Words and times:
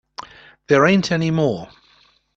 There 0.67 0.87
ain't 0.87 1.11
any 1.11 1.29
more. 1.29 1.69